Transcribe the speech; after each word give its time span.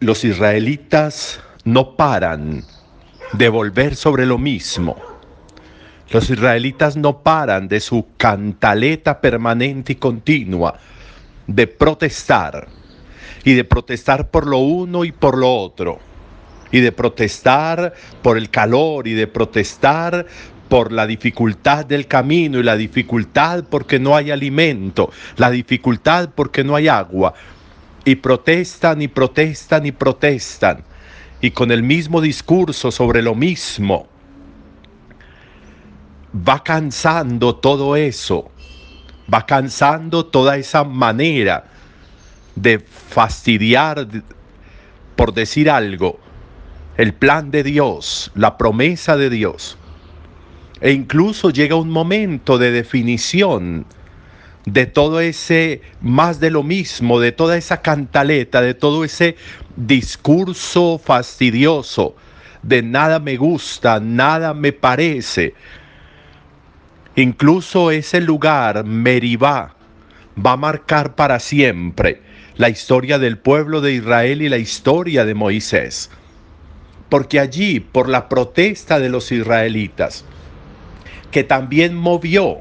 los 0.00 0.24
israelitas 0.24 1.40
no 1.64 1.96
paran 1.96 2.64
de 3.32 3.48
volver 3.48 3.96
sobre 3.96 4.26
lo 4.26 4.38
mismo. 4.38 4.96
Los 6.10 6.30
israelitas 6.30 6.96
no 6.96 7.22
paran 7.22 7.66
de 7.66 7.80
su 7.80 8.06
cantaleta 8.16 9.20
permanente 9.20 9.94
y 9.94 9.96
continua 9.96 10.78
de 11.46 11.66
protestar 11.66 12.68
y 13.44 13.54
de 13.54 13.64
protestar 13.64 14.30
por 14.30 14.46
lo 14.46 14.58
uno 14.58 15.04
y 15.04 15.12
por 15.12 15.38
lo 15.38 15.52
otro 15.52 15.98
y 16.70 16.80
de 16.80 16.92
protestar 16.92 17.94
por 18.22 18.36
el 18.36 18.50
calor 18.50 19.08
y 19.08 19.14
de 19.14 19.26
protestar 19.26 20.26
por 20.68 20.92
la 20.92 21.06
dificultad 21.06 21.86
del 21.86 22.06
camino 22.06 22.58
y 22.58 22.62
la 22.62 22.76
dificultad 22.76 23.64
porque 23.70 23.98
no 23.98 24.16
hay 24.16 24.30
alimento, 24.30 25.10
la 25.36 25.50
dificultad 25.50 26.30
porque 26.34 26.64
no 26.64 26.74
hay 26.74 26.88
agua, 26.88 27.34
y 28.06 28.14
protestan 28.14 29.02
y 29.02 29.08
protestan 29.08 29.84
y 29.84 29.90
protestan, 29.90 30.84
y 31.40 31.50
con 31.50 31.72
el 31.72 31.82
mismo 31.82 32.20
discurso 32.20 32.92
sobre 32.92 33.20
lo 33.20 33.34
mismo, 33.34 34.06
va 36.32 36.62
cansando 36.62 37.56
todo 37.56 37.96
eso, 37.96 38.48
va 39.32 39.44
cansando 39.44 40.24
toda 40.24 40.56
esa 40.56 40.84
manera 40.84 41.64
de 42.54 42.78
fastidiar, 42.78 44.06
por 45.16 45.34
decir 45.34 45.68
algo, 45.68 46.20
el 46.98 47.12
plan 47.12 47.50
de 47.50 47.64
Dios, 47.64 48.30
la 48.36 48.56
promesa 48.56 49.16
de 49.16 49.30
Dios. 49.30 49.76
E 50.80 50.92
incluso 50.92 51.50
llega 51.50 51.74
un 51.74 51.90
momento 51.90 52.56
de 52.56 52.70
definición 52.70 53.84
de 54.66 54.84
todo 54.86 55.20
ese 55.20 55.80
más 56.00 56.40
de 56.40 56.50
lo 56.50 56.62
mismo, 56.62 57.20
de 57.20 57.32
toda 57.32 57.56
esa 57.56 57.80
cantaleta, 57.80 58.60
de 58.60 58.74
todo 58.74 59.04
ese 59.04 59.36
discurso 59.76 61.00
fastidioso, 61.02 62.16
de 62.62 62.82
nada 62.82 63.20
me 63.20 63.36
gusta, 63.36 64.00
nada 64.00 64.52
me 64.54 64.72
parece. 64.72 65.54
Incluso 67.14 67.92
ese 67.92 68.20
lugar, 68.20 68.84
Meribá, 68.84 69.76
va 70.44 70.52
a 70.52 70.56
marcar 70.56 71.14
para 71.14 71.38
siempre 71.38 72.20
la 72.56 72.68
historia 72.68 73.18
del 73.18 73.38
pueblo 73.38 73.80
de 73.80 73.92
Israel 73.92 74.42
y 74.42 74.48
la 74.48 74.58
historia 74.58 75.24
de 75.24 75.34
Moisés. 75.34 76.10
Porque 77.08 77.38
allí, 77.38 77.78
por 77.78 78.08
la 78.08 78.28
protesta 78.28 78.98
de 78.98 79.10
los 79.10 79.30
israelitas, 79.30 80.24
que 81.30 81.44
también 81.44 81.94
movió 81.94 82.58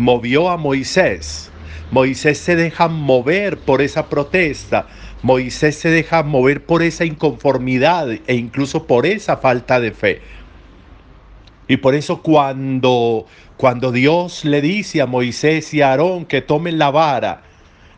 movió 0.00 0.48
a 0.48 0.56
Moisés. 0.56 1.52
Moisés 1.90 2.38
se 2.38 2.56
deja 2.56 2.88
mover 2.88 3.58
por 3.58 3.82
esa 3.82 4.08
protesta. 4.08 4.86
Moisés 5.22 5.76
se 5.76 5.90
deja 5.90 6.22
mover 6.22 6.64
por 6.64 6.82
esa 6.82 7.04
inconformidad 7.04 8.08
e 8.10 8.34
incluso 8.34 8.86
por 8.86 9.04
esa 9.04 9.36
falta 9.36 9.78
de 9.78 9.92
fe. 9.92 10.22
Y 11.68 11.76
por 11.76 11.94
eso 11.94 12.22
cuando, 12.22 13.26
cuando 13.58 13.92
Dios 13.92 14.44
le 14.46 14.62
dice 14.62 15.02
a 15.02 15.06
Moisés 15.06 15.74
y 15.74 15.82
a 15.82 15.90
Aarón 15.90 16.24
que 16.24 16.40
tomen 16.40 16.78
la 16.78 16.90
vara, 16.90 17.42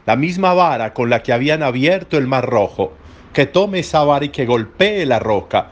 la 0.04 0.16
misma 0.16 0.54
vara 0.54 0.92
con 0.92 1.08
la 1.08 1.22
que 1.22 1.32
habían 1.32 1.62
abierto 1.62 2.18
el 2.18 2.26
mar 2.26 2.46
rojo, 2.46 2.92
que 3.32 3.46
tome 3.46 3.78
esa 3.78 4.02
vara 4.02 4.24
y 4.24 4.30
que 4.30 4.44
golpee 4.44 5.06
la 5.06 5.20
roca, 5.20 5.70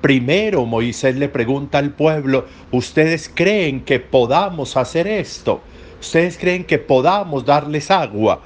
Primero 0.00 0.64
Moisés 0.64 1.16
le 1.16 1.28
pregunta 1.28 1.78
al 1.78 1.90
pueblo, 1.90 2.46
¿ustedes 2.70 3.28
creen 3.32 3.84
que 3.84 3.98
podamos 3.98 4.76
hacer 4.76 5.08
esto? 5.08 5.60
¿Ustedes 6.00 6.38
creen 6.38 6.64
que 6.64 6.78
podamos 6.78 7.44
darles 7.44 7.90
agua? 7.90 8.42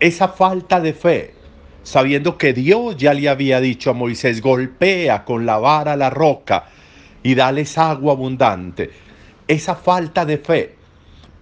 Esa 0.00 0.28
falta 0.28 0.80
de 0.80 0.94
fe, 0.94 1.34
sabiendo 1.82 2.38
que 2.38 2.54
Dios 2.54 2.96
ya 2.96 3.12
le 3.12 3.28
había 3.28 3.60
dicho 3.60 3.90
a 3.90 3.92
Moisés, 3.92 4.40
golpea 4.40 5.26
con 5.26 5.44
la 5.44 5.58
vara 5.58 5.94
la 5.94 6.08
roca 6.08 6.64
y 7.22 7.34
dales 7.34 7.76
agua 7.76 8.14
abundante. 8.14 8.90
Esa 9.46 9.74
falta 9.74 10.24
de 10.24 10.38
fe, 10.38 10.74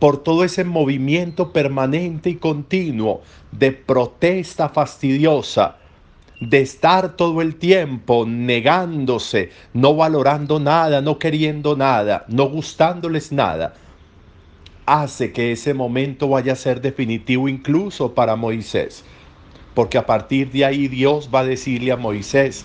por 0.01 0.23
todo 0.25 0.43
ese 0.43 0.65
movimiento 0.65 1.53
permanente 1.53 2.31
y 2.31 2.37
continuo 2.37 3.23
de 3.53 3.73
protesta 3.73 4.69
fastidiosa, 4.69 5.78
de 6.41 6.61
estar 6.61 7.17
todo 7.17 7.43
el 7.43 7.57
tiempo 7.57 8.25
negándose, 8.27 9.51
no 9.73 9.95
valorando 9.97 10.61
nada, 10.61 11.01
no 11.01 11.19
queriendo 11.19 11.77
nada, 11.77 12.25
no 12.29 12.49
gustándoles 12.49 13.33
nada, 13.33 13.75
hace 14.87 15.33
que 15.33 15.53
ese 15.53 15.75
momento 15.75 16.29
vaya 16.29 16.53
a 16.53 16.57
ser 16.57 16.81
definitivo 16.81 17.49
incluso 17.49 18.15
para 18.15 18.37
Moisés. 18.37 19.05
Porque 19.75 19.99
a 19.99 20.07
partir 20.07 20.51
de 20.51 20.65
ahí 20.65 20.89
Dios 20.89 21.29
va 21.33 21.41
a 21.41 21.45
decirle 21.45 21.93
a 21.93 21.97
Moisés 21.97 22.65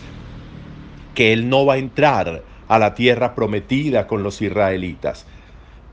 que 1.16 1.33
él 1.33 1.50
no 1.50 1.66
va 1.66 1.75
a 1.75 1.78
entrar 1.78 2.44
a 2.67 2.79
la 2.79 2.95
tierra 2.95 3.35
prometida 3.35 4.07
con 4.07 4.23
los 4.23 4.41
israelitas, 4.41 5.25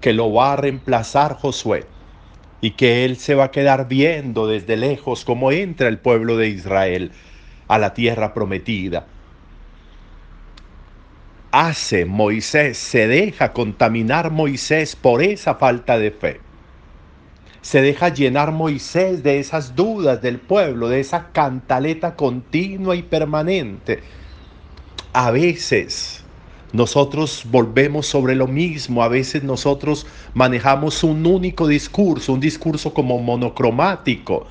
que 0.01 0.13
lo 0.13 0.33
va 0.33 0.53
a 0.53 0.57
reemplazar 0.57 1.35
Josué 1.35 1.87
y 2.63 2.73
que 2.73 3.05
él 3.05 3.17
se 3.17 3.35
va 3.35 3.45
a 3.45 3.51
quedar 3.51 3.89
viendo 3.89 4.47
desde 4.47 4.77
lejos 4.77 5.25
cómo 5.25 5.51
entra 5.51 5.89
el 5.89 5.99
pueblo 5.99 6.37
de 6.37 6.49
Israel 6.49 7.13
a 7.71 7.79
la 7.79 7.95
tierra 7.95 8.35
prometida. 8.35 9.07
Hace 11.53 12.05
Moisés, 12.05 12.77
se 12.77 13.07
deja 13.07 13.53
contaminar 13.53 14.33
Moisés 14.33 14.97
por 14.97 15.23
esa 15.23 15.55
falta 15.55 15.97
de 15.97 16.11
fe. 16.11 16.41
Se 17.63 17.81
deja 17.81 18.09
llenar 18.09 18.51
Moisés 18.51 19.23
de 19.23 19.39
esas 19.39 19.77
dudas 19.77 20.21
del 20.21 20.39
pueblo, 20.41 20.89
de 20.89 20.99
esa 20.99 21.29
cantaleta 21.31 22.17
continua 22.17 22.97
y 22.97 23.03
permanente. 23.03 24.03
A 25.13 25.31
veces 25.31 26.25
nosotros 26.73 27.45
volvemos 27.49 28.07
sobre 28.07 28.35
lo 28.35 28.49
mismo, 28.49 29.05
a 29.05 29.09
veces 29.09 29.45
nosotros 29.45 30.09
manejamos 30.35 31.05
un 31.05 31.25
único 31.25 31.69
discurso, 31.69 32.33
un 32.33 32.41
discurso 32.41 32.93
como 32.93 33.19
monocromático, 33.21 34.49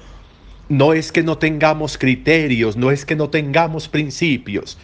no 0.70 0.94
es 0.94 1.12
que 1.12 1.24
no 1.24 1.38
tengamos 1.38 1.98
criterios, 1.98 2.78
no 2.78 2.92
es 2.92 3.04
que 3.04 3.16
no 3.16 3.30
tengamos 3.30 3.88
principios, 3.88 4.78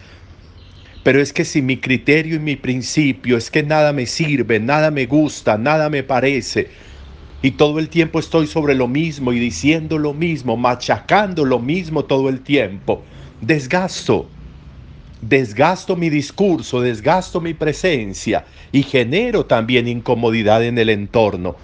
pero 1.04 1.20
es 1.20 1.32
que 1.32 1.44
si 1.44 1.62
mi 1.62 1.76
criterio 1.76 2.36
y 2.36 2.40
mi 2.40 2.56
principio 2.56 3.36
es 3.36 3.50
que 3.50 3.62
nada 3.62 3.92
me 3.92 4.06
sirve, 4.06 4.58
nada 4.58 4.90
me 4.90 5.06
gusta, 5.06 5.56
nada 5.56 5.88
me 5.88 6.02
parece, 6.02 6.68
y 7.40 7.52
todo 7.52 7.78
el 7.78 7.88
tiempo 7.88 8.18
estoy 8.18 8.48
sobre 8.48 8.74
lo 8.74 8.88
mismo 8.88 9.32
y 9.32 9.38
diciendo 9.38 9.98
lo 9.98 10.12
mismo, 10.12 10.56
machacando 10.56 11.44
lo 11.44 11.60
mismo 11.60 12.04
todo 12.04 12.28
el 12.28 12.40
tiempo, 12.40 13.04
desgasto, 13.40 14.28
desgasto 15.20 15.94
mi 15.94 16.10
discurso, 16.10 16.80
desgasto 16.80 17.40
mi 17.40 17.54
presencia 17.54 18.44
y 18.72 18.82
genero 18.82 19.46
también 19.46 19.86
incomodidad 19.86 20.64
en 20.64 20.78
el 20.78 20.90
entorno. 20.90 21.54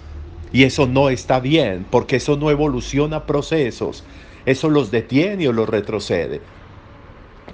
Y 0.53 0.63
eso 0.63 0.85
no 0.85 1.09
está 1.09 1.39
bien, 1.39 1.85
porque 1.89 2.17
eso 2.17 2.37
no 2.37 2.51
evoluciona 2.51 3.25
procesos, 3.25 4.05
eso 4.45 4.69
los 4.69 4.91
detiene 4.91 5.47
o 5.47 5.51
los 5.51 5.67
retrocede. 5.67 6.41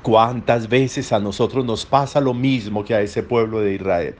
¿Cuántas 0.01 0.67
veces 0.67 1.13
a 1.13 1.19
nosotros 1.19 1.65
nos 1.65 1.85
pasa 1.85 2.19
lo 2.19 2.33
mismo 2.33 2.83
que 2.83 2.93
a 2.93 3.01
ese 3.01 3.23
pueblo 3.23 3.61
de 3.61 3.75
Israel? 3.75 4.15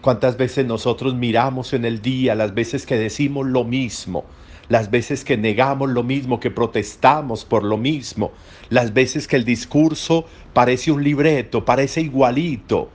¿Cuántas 0.00 0.36
veces 0.36 0.64
nosotros 0.66 1.14
miramos 1.14 1.72
en 1.72 1.84
el 1.84 2.00
día, 2.00 2.36
las 2.36 2.54
veces 2.54 2.86
que 2.86 2.96
decimos 2.96 3.46
lo 3.46 3.64
mismo, 3.64 4.24
las 4.68 4.90
veces 4.92 5.24
que 5.24 5.36
negamos 5.36 5.90
lo 5.90 6.04
mismo, 6.04 6.38
que 6.38 6.52
protestamos 6.52 7.44
por 7.44 7.64
lo 7.64 7.76
mismo, 7.76 8.30
las 8.68 8.94
veces 8.94 9.26
que 9.26 9.34
el 9.34 9.44
discurso 9.44 10.26
parece 10.52 10.92
un 10.92 11.02
libreto, 11.02 11.64
parece 11.64 12.02
igualito, 12.02 12.88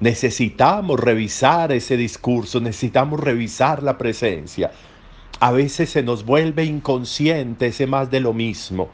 Necesitamos 0.00 0.98
revisar 0.98 1.72
ese 1.72 1.98
discurso, 1.98 2.58
necesitamos 2.58 3.20
revisar 3.20 3.82
la 3.82 3.98
presencia. 3.98 4.70
A 5.40 5.52
veces 5.52 5.90
se 5.90 6.02
nos 6.02 6.24
vuelve 6.24 6.64
inconsciente 6.64 7.66
ese 7.66 7.86
más 7.86 8.10
de 8.10 8.20
lo 8.20 8.32
mismo. 8.32 8.88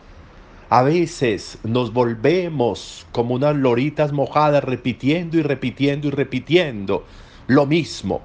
A 0.69 0.83
veces 0.83 1.59
nos 1.63 1.93
volvemos 1.93 3.07
como 3.13 3.37
unas 3.37 3.55
loritas 3.55 4.11
mojadas 4.11 4.65
repitiendo 4.65 5.39
y 5.39 5.43
repitiendo 5.43 6.09
y 6.09 6.11
repitiendo 6.11 7.05
lo 7.47 7.67
mismo. 7.67 8.23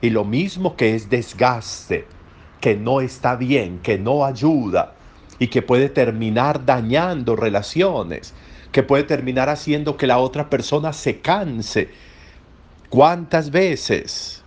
Y 0.00 0.10
lo 0.10 0.24
mismo 0.24 0.76
que 0.76 0.94
es 0.94 1.10
desgaste, 1.10 2.06
que 2.60 2.76
no 2.76 3.00
está 3.00 3.34
bien, 3.34 3.80
que 3.82 3.98
no 3.98 4.24
ayuda 4.24 4.94
y 5.40 5.48
que 5.48 5.62
puede 5.62 5.88
terminar 5.88 6.64
dañando 6.64 7.34
relaciones, 7.34 8.34
que 8.70 8.84
puede 8.84 9.02
terminar 9.02 9.48
haciendo 9.48 9.96
que 9.96 10.06
la 10.06 10.18
otra 10.18 10.48
persona 10.48 10.92
se 10.92 11.18
canse 11.18 11.88
¿Cuántas 12.90 13.52
veces 13.52 14.42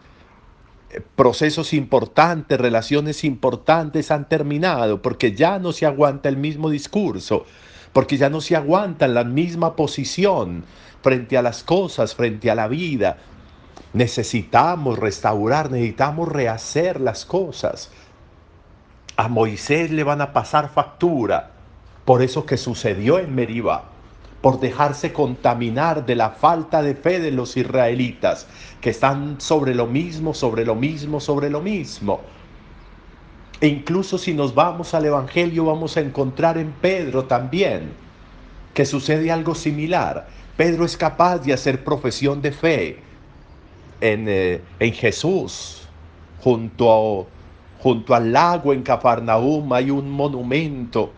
eh, 0.90 1.02
procesos 1.16 1.74
importantes, 1.74 2.60
relaciones 2.60 3.24
importantes 3.24 4.12
han 4.12 4.28
terminado 4.28 5.02
porque 5.02 5.34
ya 5.34 5.60
no 5.60 5.72
se 5.72 5.86
aguanta 5.86 6.28
el 6.28 6.36
mismo 6.36 6.70
discurso, 6.70 7.46
porque 7.94 8.18
ya 8.18 8.30
no 8.30 8.42
se 8.42 8.58
aguanta 8.58 9.08
la 9.08 9.24
misma 9.24 9.78
posición 9.78 10.66
frente 11.02 11.38
a 11.38 11.42
las 11.42 11.64
cosas, 11.64 12.16
frente 12.16 12.52
a 12.52 12.56
la 12.56 12.68
vida? 12.68 13.18
Necesitamos 13.94 15.00
restaurar, 15.00 15.72
necesitamos 15.72 16.28
rehacer 16.28 17.00
las 17.00 17.26
cosas. 17.26 17.92
A 19.16 19.30
Moisés 19.30 19.90
le 19.90 20.04
van 20.04 20.20
a 20.20 20.34
pasar 20.34 20.70
factura 20.70 21.52
por 22.04 22.22
eso 22.22 22.46
que 22.46 22.58
sucedió 22.58 23.20
en 23.20 23.34
Meribá, 23.34 23.93
por 24.44 24.60
dejarse 24.60 25.14
contaminar 25.14 26.06
de 26.06 26.18
la 26.18 26.32
falta 26.32 26.82
de 26.82 26.96
fe 26.96 27.22
de 27.22 27.32
los 27.32 27.56
israelitas, 27.56 28.46
que 28.82 28.90
están 28.90 29.40
sobre 29.40 29.74
lo 29.74 29.88
mismo, 29.88 30.34
sobre 30.34 30.66
lo 30.66 30.76
mismo, 30.76 31.22
sobre 31.22 31.50
lo 31.50 31.62
mismo. 31.62 32.20
E 33.62 33.68
incluso 33.68 34.18
si 34.18 34.34
nos 34.34 34.54
vamos 34.54 34.94
al 34.94 35.06
Evangelio 35.06 35.64
vamos 35.64 35.96
a 35.96 36.02
encontrar 36.02 36.58
en 36.58 36.74
Pedro 36.74 37.24
también 37.24 37.94
que 38.74 38.86
sucede 38.86 39.32
algo 39.32 39.56
similar. 39.56 40.28
Pedro 40.58 40.84
es 40.84 40.98
capaz 40.98 41.38
de 41.38 41.54
hacer 41.54 41.82
profesión 41.86 42.42
de 42.42 42.52
fe 42.52 43.00
en, 44.02 44.26
eh, 44.28 44.62
en 44.78 44.92
Jesús, 44.92 45.88
junto, 46.42 47.28
junto 47.80 48.14
al 48.14 48.34
lago 48.34 48.74
en 48.74 48.84
Cafarnaúm 48.84 49.72
hay 49.72 49.90
un 49.90 50.12
monumento 50.12 51.14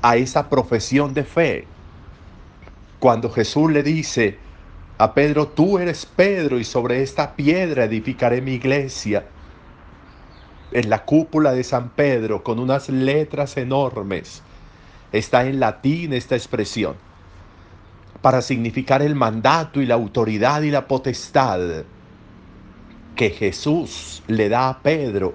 a 0.00 0.16
esa 0.16 0.48
profesión 0.48 1.12
de 1.12 1.24
fe. 1.24 1.66
Cuando 3.00 3.30
Jesús 3.30 3.70
le 3.70 3.84
dice 3.84 4.38
a 4.98 5.14
Pedro, 5.14 5.46
tú 5.46 5.78
eres 5.78 6.04
Pedro 6.04 6.58
y 6.58 6.64
sobre 6.64 7.02
esta 7.02 7.36
piedra 7.36 7.84
edificaré 7.84 8.42
mi 8.42 8.54
iglesia, 8.54 9.24
en 10.72 10.90
la 10.90 11.04
cúpula 11.04 11.52
de 11.52 11.62
San 11.62 11.90
Pedro 11.90 12.42
con 12.42 12.58
unas 12.58 12.88
letras 12.88 13.56
enormes, 13.56 14.42
está 15.12 15.46
en 15.46 15.60
latín 15.60 16.12
esta 16.12 16.34
expresión, 16.34 16.96
para 18.20 18.42
significar 18.42 19.00
el 19.00 19.14
mandato 19.14 19.80
y 19.80 19.86
la 19.86 19.94
autoridad 19.94 20.62
y 20.62 20.72
la 20.72 20.88
potestad 20.88 21.84
que 23.14 23.30
Jesús 23.30 24.24
le 24.26 24.48
da 24.48 24.68
a 24.68 24.82
Pedro, 24.82 25.34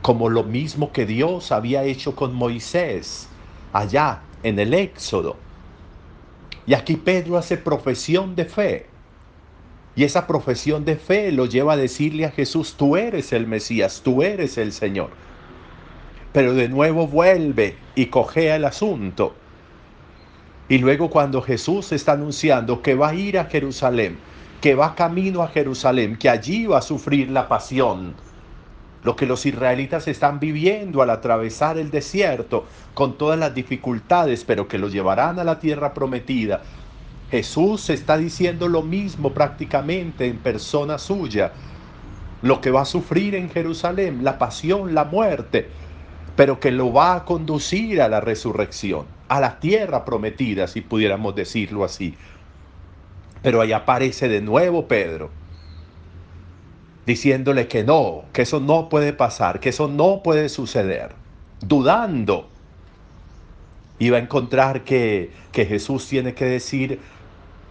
como 0.00 0.30
lo 0.30 0.42
mismo 0.42 0.90
que 0.90 1.04
Dios 1.04 1.52
había 1.52 1.82
hecho 1.84 2.16
con 2.16 2.34
Moisés 2.34 3.28
allá 3.74 4.22
en 4.42 4.58
el 4.58 4.72
Éxodo. 4.72 5.47
Y 6.68 6.74
aquí 6.74 6.96
Pedro 6.96 7.38
hace 7.38 7.56
profesión 7.56 8.36
de 8.36 8.44
fe. 8.44 8.86
Y 9.96 10.04
esa 10.04 10.26
profesión 10.26 10.84
de 10.84 10.96
fe 10.96 11.32
lo 11.32 11.46
lleva 11.46 11.72
a 11.72 11.76
decirle 11.78 12.26
a 12.26 12.30
Jesús, 12.30 12.74
tú 12.76 12.98
eres 12.98 13.32
el 13.32 13.46
Mesías, 13.46 14.02
tú 14.04 14.22
eres 14.22 14.58
el 14.58 14.72
Señor. 14.74 15.08
Pero 16.30 16.52
de 16.52 16.68
nuevo 16.68 17.06
vuelve 17.06 17.78
y 17.94 18.06
cojea 18.06 18.56
el 18.56 18.66
asunto. 18.66 19.34
Y 20.68 20.76
luego 20.76 21.08
cuando 21.08 21.40
Jesús 21.40 21.90
está 21.92 22.12
anunciando 22.12 22.82
que 22.82 22.94
va 22.94 23.08
a 23.08 23.14
ir 23.14 23.38
a 23.38 23.46
Jerusalén, 23.46 24.18
que 24.60 24.74
va 24.74 24.94
camino 24.94 25.42
a 25.42 25.48
Jerusalén, 25.48 26.16
que 26.16 26.28
allí 26.28 26.66
va 26.66 26.78
a 26.78 26.82
sufrir 26.82 27.30
la 27.30 27.48
pasión, 27.48 28.14
lo 29.08 29.16
que 29.16 29.24
los 29.24 29.46
israelitas 29.46 30.06
están 30.06 30.38
viviendo 30.38 31.00
al 31.00 31.08
atravesar 31.08 31.78
el 31.78 31.90
desierto 31.90 32.66
con 32.92 33.16
todas 33.16 33.38
las 33.38 33.54
dificultades, 33.54 34.44
pero 34.44 34.68
que 34.68 34.76
los 34.76 34.92
llevarán 34.92 35.38
a 35.38 35.44
la 35.44 35.60
tierra 35.60 35.94
prometida. 35.94 36.60
Jesús 37.30 37.88
está 37.88 38.18
diciendo 38.18 38.68
lo 38.68 38.82
mismo 38.82 39.32
prácticamente 39.32 40.26
en 40.26 40.36
persona 40.36 40.98
suya, 40.98 41.52
lo 42.42 42.60
que 42.60 42.70
va 42.70 42.82
a 42.82 42.84
sufrir 42.84 43.34
en 43.34 43.48
Jerusalén, 43.48 44.24
la 44.24 44.36
pasión, 44.36 44.94
la 44.94 45.04
muerte, 45.04 45.70
pero 46.36 46.60
que 46.60 46.70
lo 46.70 46.92
va 46.92 47.14
a 47.14 47.24
conducir 47.24 48.02
a 48.02 48.10
la 48.10 48.20
resurrección, 48.20 49.06
a 49.28 49.40
la 49.40 49.58
tierra 49.58 50.04
prometida, 50.04 50.66
si 50.66 50.82
pudiéramos 50.82 51.34
decirlo 51.34 51.82
así. 51.82 52.14
Pero 53.40 53.62
ahí 53.62 53.72
aparece 53.72 54.28
de 54.28 54.42
nuevo 54.42 54.86
Pedro 54.86 55.37
diciéndole 57.08 57.68
que 57.68 57.84
no, 57.84 58.24
que 58.34 58.42
eso 58.42 58.60
no 58.60 58.90
puede 58.90 59.14
pasar, 59.14 59.60
que 59.60 59.70
eso 59.70 59.88
no 59.88 60.22
puede 60.22 60.50
suceder, 60.50 61.12
dudando. 61.58 62.50
Iba 63.98 64.18
a 64.18 64.20
encontrar 64.20 64.84
que, 64.84 65.32
que 65.50 65.64
Jesús 65.64 66.06
tiene 66.06 66.34
que 66.34 66.44
decir, 66.44 67.00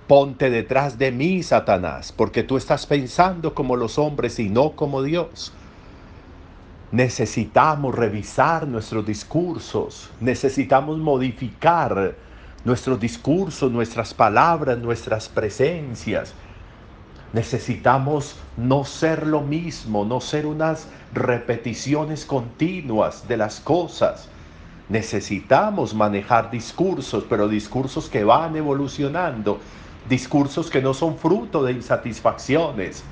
ponte 0.07 0.49
detrás 0.49 0.97
de 0.97 1.11
mí, 1.11 1.43
Satanás, 1.43 2.11
porque 2.11 2.41
tú 2.41 2.57
estás 2.57 2.87
pensando 2.87 3.53
como 3.53 3.75
los 3.75 3.99
hombres 3.99 4.39
y 4.39 4.49
no 4.49 4.71
como 4.71 5.03
Dios. 5.03 5.53
Necesitamos 6.91 7.93
revisar 7.93 8.67
nuestros 8.67 9.05
discursos, 9.05 10.09
necesitamos 10.19 10.97
modificar 10.97 12.15
nuestros 12.65 12.99
discursos, 12.99 13.71
nuestras 13.71 14.15
palabras, 14.15 14.79
nuestras 14.79 15.29
presencias 15.29 16.33
Necesitamos 17.37 18.35
no 18.57 18.83
ser 18.83 19.27
lo 19.27 19.41
mismo, 19.41 20.03
no 20.05 20.19
ser 20.21 20.47
unas 20.47 20.87
repeticiones 21.13 22.25
continuas 22.25 23.27
de 23.27 23.37
las 23.37 23.59
cosas. 23.59 24.27
Necesitamos 24.89 25.93
manejar 25.93 26.49
discursos, 26.49 27.25
pero 27.29 27.47
discursos 27.47 28.09
que 28.09 28.23
van 28.23 28.55
evolucionando, 28.55 29.59
discursos 30.09 30.71
que 30.71 30.81
no 30.81 30.95
son 30.95 31.15
fruto 31.15 31.63
de 31.63 31.73
insatisfacciones, 31.73 33.03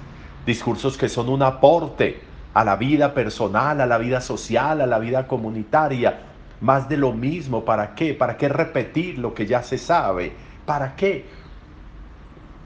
discursos 0.43 0.97
que 0.97 1.07
son 1.07 1.29
un 1.29 1.43
aporte 1.43 2.19
a 2.55 2.65
la 2.65 2.77
vida 2.77 3.13
personal, 3.13 3.79
a 3.79 3.85
la 3.85 3.99
vida 3.99 4.21
social, 4.21 4.81
a 4.81 4.87
la 4.87 4.97
vida 4.97 5.27
comunitaria. 5.27 6.21
Más 6.61 6.89
de 6.89 6.97
lo 6.97 7.11
mismo, 7.11 7.63
¿para 7.63 7.93
qué? 7.93 8.15
¿Para 8.15 8.37
qué 8.37 8.49
repetir 8.49 9.19
lo 9.19 9.35
que 9.35 9.45
ya 9.45 9.61
se 9.61 9.77
sabe? 9.77 10.33
¿Para 10.65 10.95
qué? 10.95 11.44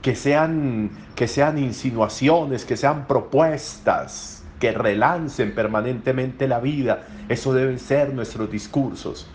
Que 0.02 0.14
sean, 0.14 0.90
que 1.14 1.28
sean 1.28 1.58
insinuaciones, 1.58 2.64
que 2.64 2.76
sean 2.76 3.06
propuestas, 3.06 4.44
que 4.58 4.72
relancen 4.72 5.54
permanentemente 5.54 6.48
la 6.48 6.60
vida. 6.60 7.06
Eso 7.28 7.52
deben 7.52 7.78
ser 7.78 8.12
nuestros 8.14 8.50
discursos, 8.50 9.26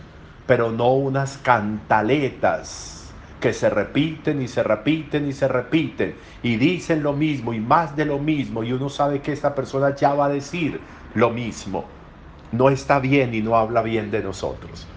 pero 0.48 0.72
no 0.72 0.93
unas 0.93 1.38
cantaletas 1.38 3.13
que 3.39 3.53
se 3.53 3.69
repiten 3.69 4.41
y 4.41 4.48
se 4.48 4.63
repiten 4.63 5.27
y 5.27 5.34
se 5.34 5.48
repiten 5.48 6.15
y 6.41 6.55
dicen 6.55 7.03
lo 7.03 7.13
mismo 7.13 7.53
y 7.53 7.60
más 7.60 7.95
de 7.95 8.05
lo 8.05 8.17
mismo 8.17 8.63
y 8.63 8.72
uno 8.72 8.89
sabe 8.89 9.22
que 9.22 9.34
esta 9.34 9.53
persona 9.53 9.95
ya 9.95 10.13
va 10.13 10.25
a 10.25 10.29
decir 10.29 10.79
lo 11.13 11.29
mismo. 11.29 11.86
No 12.51 12.69
está 12.69 13.00
bien 13.00 13.36
y 13.36 13.41
no 13.41 13.55
habla 13.55 13.81
bien 13.81 14.10
de 14.10 14.24
nosotros. 14.24 14.88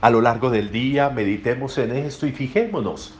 A 0.00 0.10
lo 0.10 0.20
largo 0.20 0.50
del 0.50 0.72
día 0.72 1.10
meditemos 1.10 1.78
en 1.78 1.92
esto 1.92 2.26
y 2.26 2.32
fijémonos 2.32 3.14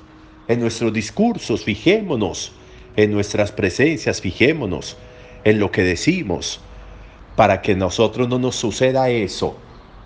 en 0.49 0.61
nuestros 0.61 0.93
discursos, 0.93 1.65
fijémonos, 1.65 2.53
en 2.97 3.12
nuestras 3.12 3.53
presencias, 3.53 4.21
fijémonos, 4.21 4.97
en 5.45 5.61
lo 5.61 5.71
que 5.71 5.83
decimos, 5.83 6.61
para 7.35 7.61
que 7.61 7.75
nosotros 7.75 8.29
no 8.29 8.38
nos 8.38 8.57
suceda 8.57 9.11
eso 9.11 9.57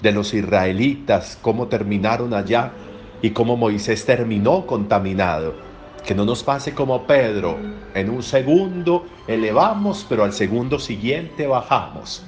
de 0.01 0.13
los 0.13 0.35
israelitas, 0.35 1.39
cómo 1.41 1.69
terminaron 1.69 2.35
allá 2.35 2.73
y 3.23 3.31
cómo 3.31 3.57
Moisés 3.57 4.05
terminó 4.05 4.67
contaminado. 4.67 5.55
Que 6.05 6.15
no 6.15 6.25
nos 6.25 6.43
pase 6.43 6.75
como 6.75 7.07
Pedro, 7.07 7.59
en 7.95 8.09
un 8.09 8.23
segundo 8.23 9.07
elevamos, 9.29 10.07
pero 10.09 10.25
al 10.25 10.33
segundo 10.33 10.79
siguiente 10.79 11.47
bajamos. 11.47 12.23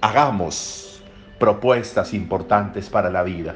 Hagamos 0.00 1.00
propuestas 1.38 2.12
importantes 2.12 2.90
para 2.90 3.10
la 3.10 3.22
vida. 3.22 3.54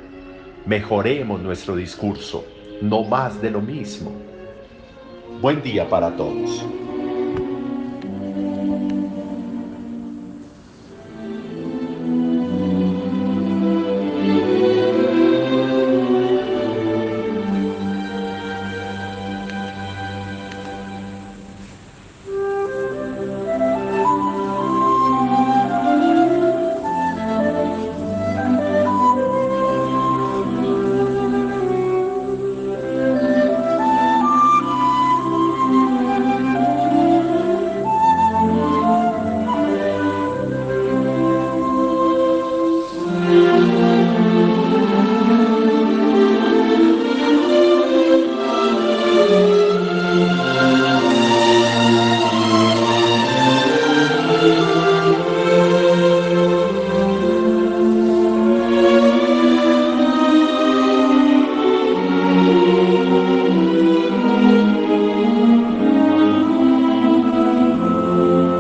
Mejoremos 0.65 1.41
nuestro 1.41 1.75
discurso 1.75 2.45
no 2.81 3.05
más 3.05 3.41
de 3.41 3.51
lo 3.51 3.61
mismo. 3.61 4.13
Buen 5.41 5.63
día 5.63 5.89
para 5.89 6.17
todos. 6.17 6.65